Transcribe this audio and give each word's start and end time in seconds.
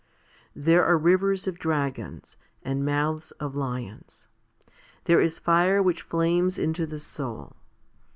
There 0.55 0.83
are 0.83 0.97
rivers 0.97 1.47
of 1.47 1.59
dragons, 1.59 2.35
1 2.63 2.71
and 2.71 2.83
mouths 2.83 3.29
of 3.33 3.55
lions. 3.55 4.27
There 5.03 5.21
is 5.21 5.37
fire 5.37 5.79
which 5.83 6.01
flames 6.01 6.57
into 6.57 6.87
the 6.87 6.99
soul. 6.99 7.55